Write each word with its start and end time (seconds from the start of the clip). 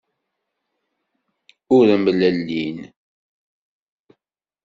Ur 1.77 1.87
mlellin. 2.03 2.77